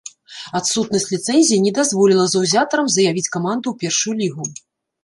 [0.59, 4.53] Адсутнасць ліцэнзіі не дазволіла заўзятарам заявіць каманду ў першую лігу.